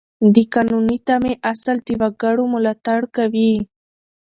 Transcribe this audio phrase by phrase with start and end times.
[0.33, 3.53] د قانوني تمې اصل د وګړو ملاتړ کوي.